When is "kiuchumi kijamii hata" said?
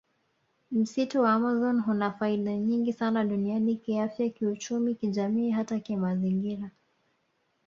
4.29-5.79